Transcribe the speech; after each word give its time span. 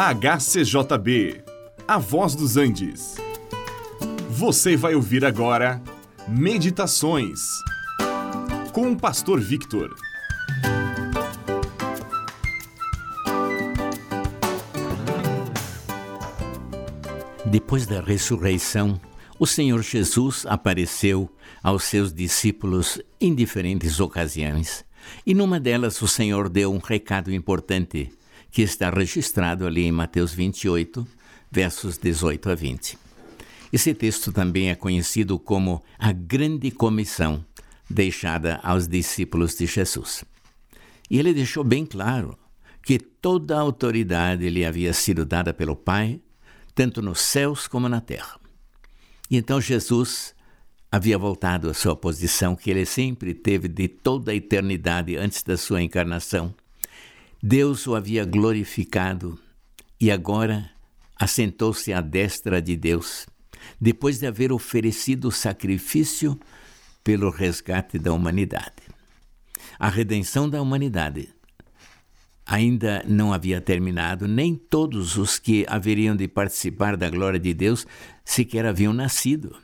HCJB, 0.00 1.42
A 1.88 1.98
Voz 1.98 2.36
dos 2.36 2.56
Andes. 2.56 3.16
Você 4.30 4.76
vai 4.76 4.94
ouvir 4.94 5.24
agora 5.24 5.82
Meditações 6.28 7.40
com 8.72 8.92
o 8.92 8.96
Pastor 8.96 9.40
Victor. 9.40 9.92
Depois 17.46 17.84
da 17.84 18.00
ressurreição, 18.00 19.00
o 19.36 19.48
Senhor 19.48 19.82
Jesus 19.82 20.46
apareceu 20.46 21.28
aos 21.60 21.82
seus 21.82 22.12
discípulos 22.12 23.02
em 23.20 23.34
diferentes 23.34 23.98
ocasiões, 23.98 24.84
e 25.26 25.34
numa 25.34 25.58
delas 25.58 26.00
o 26.00 26.06
Senhor 26.06 26.48
deu 26.48 26.72
um 26.72 26.78
recado 26.78 27.34
importante 27.34 28.16
que 28.50 28.62
está 28.62 28.90
registrado 28.90 29.66
ali 29.66 29.84
em 29.84 29.92
Mateus 29.92 30.32
28, 30.32 31.06
versos 31.50 31.98
18 31.98 32.50
a 32.50 32.54
20. 32.54 32.98
Esse 33.72 33.94
texto 33.94 34.32
também 34.32 34.70
é 34.70 34.74
conhecido 34.74 35.38
como 35.38 35.82
a 35.98 36.12
Grande 36.12 36.70
Comissão 36.70 37.44
deixada 37.88 38.60
aos 38.62 38.88
discípulos 38.88 39.54
de 39.54 39.66
Jesus. 39.66 40.24
E 41.10 41.18
ele 41.18 41.34
deixou 41.34 41.64
bem 41.64 41.84
claro 41.84 42.38
que 42.82 42.98
toda 42.98 43.56
a 43.56 43.60
autoridade 43.60 44.48
lhe 44.48 44.64
havia 44.64 44.92
sido 44.92 45.24
dada 45.24 45.52
pelo 45.52 45.76
Pai, 45.76 46.20
tanto 46.74 47.02
nos 47.02 47.20
céus 47.20 47.66
como 47.66 47.88
na 47.88 48.00
terra. 48.00 48.38
E 49.30 49.36
então 49.36 49.60
Jesus 49.60 50.34
havia 50.90 51.18
voltado 51.18 51.68
à 51.68 51.74
sua 51.74 51.94
posição 51.94 52.56
que 52.56 52.70
ele 52.70 52.86
sempre 52.86 53.34
teve 53.34 53.68
de 53.68 53.88
toda 53.88 54.32
a 54.32 54.34
eternidade 54.34 55.16
antes 55.16 55.42
da 55.42 55.56
sua 55.56 55.82
encarnação 55.82 56.54
Deus 57.42 57.86
o 57.86 57.94
havia 57.94 58.24
glorificado 58.24 59.38
e 60.00 60.10
agora 60.10 60.70
assentou-se 61.16 61.92
à 61.92 62.00
destra 62.00 62.60
de 62.60 62.76
Deus, 62.76 63.26
depois 63.80 64.18
de 64.18 64.26
haver 64.26 64.52
oferecido 64.52 65.28
o 65.28 65.32
sacrifício 65.32 66.38
pelo 67.04 67.30
resgate 67.30 67.96
da 67.96 68.12
humanidade. 68.12 68.82
A 69.78 69.88
redenção 69.88 70.50
da 70.50 70.60
humanidade 70.60 71.28
ainda 72.44 73.04
não 73.06 73.32
havia 73.32 73.60
terminado, 73.60 74.26
nem 74.26 74.56
todos 74.56 75.16
os 75.16 75.38
que 75.38 75.64
haveriam 75.68 76.16
de 76.16 76.26
participar 76.26 76.96
da 76.96 77.08
glória 77.08 77.38
de 77.38 77.54
Deus 77.54 77.86
sequer 78.24 78.66
haviam 78.66 78.92
nascido. 78.92 79.56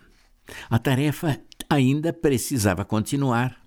A 0.70 0.78
tarefa 0.78 1.40
ainda 1.68 2.12
precisava 2.12 2.84
continuar. 2.84 3.63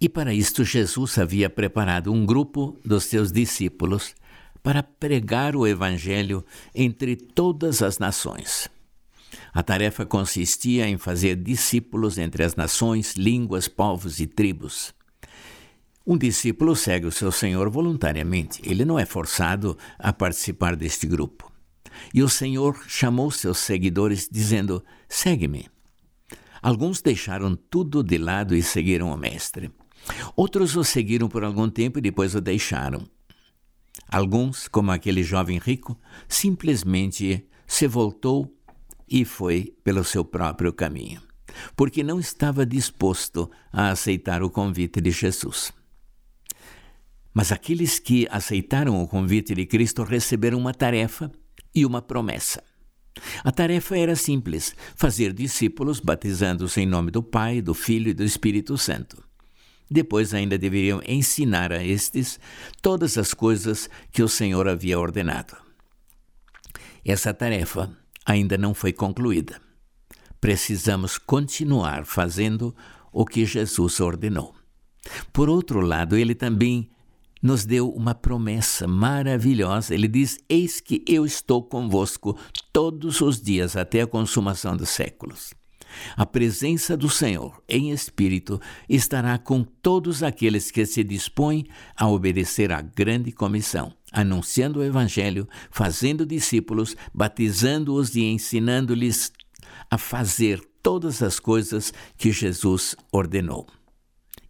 E 0.00 0.08
para 0.08 0.32
isto, 0.32 0.64
Jesus 0.64 1.18
havia 1.18 1.50
preparado 1.50 2.10
um 2.10 2.24
grupo 2.24 2.78
dos 2.82 3.04
seus 3.04 3.30
discípulos 3.30 4.14
para 4.62 4.82
pregar 4.82 5.54
o 5.54 5.66
Evangelho 5.66 6.44
entre 6.74 7.16
todas 7.16 7.82
as 7.82 7.98
nações. 7.98 8.68
A 9.52 9.62
tarefa 9.62 10.06
consistia 10.06 10.88
em 10.88 10.96
fazer 10.96 11.36
discípulos 11.36 12.16
entre 12.16 12.42
as 12.42 12.56
nações, 12.56 13.14
línguas, 13.14 13.68
povos 13.68 14.20
e 14.20 14.26
tribos. 14.26 14.94
Um 16.06 16.16
discípulo 16.16 16.74
segue 16.74 17.06
o 17.06 17.12
seu 17.12 17.30
Senhor 17.30 17.68
voluntariamente, 17.68 18.62
ele 18.64 18.84
não 18.86 18.98
é 18.98 19.04
forçado 19.04 19.76
a 19.98 20.12
participar 20.12 20.76
deste 20.76 21.06
grupo. 21.06 21.52
E 22.14 22.22
o 22.22 22.28
Senhor 22.28 22.82
chamou 22.88 23.30
seus 23.30 23.58
seguidores, 23.58 24.28
dizendo: 24.30 24.82
Segue-me. 25.08 25.68
Alguns 26.62 27.02
deixaram 27.02 27.54
tudo 27.54 28.02
de 28.02 28.16
lado 28.16 28.54
e 28.54 28.62
seguiram 28.62 29.12
o 29.12 29.16
Mestre. 29.16 29.70
Outros 30.34 30.76
o 30.76 30.84
seguiram 30.84 31.28
por 31.28 31.44
algum 31.44 31.68
tempo 31.68 31.98
e 31.98 32.02
depois 32.02 32.34
o 32.34 32.40
deixaram. 32.40 33.06
Alguns, 34.08 34.68
como 34.68 34.90
aquele 34.90 35.22
jovem 35.22 35.58
rico, 35.58 35.98
simplesmente 36.28 37.46
se 37.66 37.86
voltou 37.86 38.52
e 39.08 39.24
foi 39.24 39.76
pelo 39.84 40.04
seu 40.04 40.24
próprio 40.24 40.72
caminho, 40.72 41.20
porque 41.76 42.02
não 42.02 42.18
estava 42.18 42.64
disposto 42.64 43.50
a 43.72 43.90
aceitar 43.90 44.42
o 44.42 44.50
convite 44.50 45.00
de 45.00 45.10
Jesus. 45.10 45.72
Mas 47.32 47.52
aqueles 47.52 47.98
que 47.98 48.26
aceitaram 48.30 49.00
o 49.00 49.06
convite 49.06 49.54
de 49.54 49.66
Cristo 49.66 50.02
receberam 50.02 50.58
uma 50.58 50.74
tarefa 50.74 51.30
e 51.74 51.86
uma 51.86 52.02
promessa. 52.02 52.62
A 53.44 53.52
tarefa 53.52 53.96
era 53.96 54.16
simples: 54.16 54.74
fazer 54.96 55.32
discípulos 55.32 56.00
batizando-se 56.00 56.80
em 56.80 56.86
nome 56.86 57.10
do 57.10 57.22
Pai, 57.22 57.60
do 57.60 57.74
Filho 57.74 58.10
e 58.10 58.14
do 58.14 58.24
Espírito 58.24 58.76
Santo. 58.76 59.29
Depois 59.90 60.32
ainda 60.32 60.56
deveriam 60.56 61.02
ensinar 61.04 61.72
a 61.72 61.82
estes 61.82 62.38
todas 62.80 63.18
as 63.18 63.34
coisas 63.34 63.90
que 64.12 64.22
o 64.22 64.28
Senhor 64.28 64.68
havia 64.68 64.98
ordenado. 64.98 65.56
Essa 67.04 67.34
tarefa 67.34 67.90
ainda 68.24 68.56
não 68.56 68.72
foi 68.72 68.92
concluída. 68.92 69.60
Precisamos 70.40 71.18
continuar 71.18 72.04
fazendo 72.04 72.74
o 73.12 73.24
que 73.26 73.44
Jesus 73.44 73.98
ordenou. 73.98 74.54
Por 75.32 75.48
outro 75.48 75.80
lado, 75.80 76.16
ele 76.16 76.34
também 76.34 76.90
nos 77.42 77.64
deu 77.64 77.90
uma 77.90 78.14
promessa 78.14 78.86
maravilhosa. 78.86 79.94
Ele 79.94 80.06
diz: 80.06 80.38
Eis 80.48 80.80
que 80.80 81.02
eu 81.06 81.24
estou 81.24 81.62
convosco 81.62 82.38
todos 82.72 83.20
os 83.20 83.40
dias 83.40 83.76
até 83.76 84.02
a 84.02 84.06
consumação 84.06 84.76
dos 84.76 84.90
séculos. 84.90 85.52
A 86.16 86.26
presença 86.26 86.96
do 86.96 87.08
Senhor 87.08 87.62
em 87.68 87.90
espírito 87.90 88.60
estará 88.88 89.38
com 89.38 89.62
todos 89.62 90.22
aqueles 90.22 90.70
que 90.70 90.84
se 90.86 91.02
dispõem 91.02 91.66
a 91.96 92.08
obedecer 92.08 92.72
à 92.72 92.80
grande 92.80 93.32
comissão, 93.32 93.92
anunciando 94.12 94.80
o 94.80 94.84
Evangelho, 94.84 95.48
fazendo 95.70 96.26
discípulos, 96.26 96.96
batizando-os 97.12 98.14
e 98.14 98.22
ensinando-lhes 98.24 99.32
a 99.90 99.98
fazer 99.98 100.60
todas 100.82 101.22
as 101.22 101.38
coisas 101.38 101.92
que 102.16 102.32
Jesus 102.32 102.94
ordenou. 103.12 103.66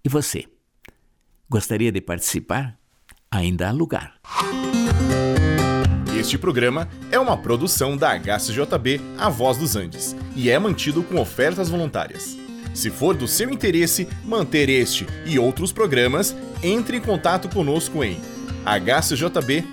E 0.05 0.09
você? 0.09 0.47
Gostaria 1.49 1.91
de 1.91 2.01
participar? 2.01 2.79
Ainda 3.31 3.69
há 3.69 3.73
lugar. 3.73 4.21
Este 6.21 6.37
programa 6.37 6.87
é 7.11 7.19
uma 7.19 7.35
produção 7.35 7.97
da 7.97 8.11
HCJB 8.11 9.01
A 9.17 9.31
Voz 9.31 9.57
dos 9.57 9.75
Andes 9.75 10.15
e 10.37 10.51
é 10.51 10.59
mantido 10.59 11.03
com 11.03 11.19
ofertas 11.19 11.71
voluntárias. 11.71 12.37
Se 12.75 12.91
for 12.91 13.17
do 13.17 13.27
seu 13.27 13.49
interesse 13.49 14.07
manter 14.23 14.69
este 14.69 15.07
e 15.25 15.39
outros 15.39 15.73
programas, 15.73 16.37
entre 16.63 16.99
em 16.99 17.01
contato 17.01 17.49
conosco 17.49 18.05
em 18.05 18.21
hcjb.com.br. 18.67 19.71